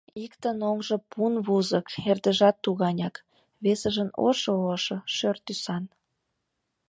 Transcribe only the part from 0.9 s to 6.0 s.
пун вузык, эрдыжат туганяк, весыжын ошо-ошо— шӧр тӱсан.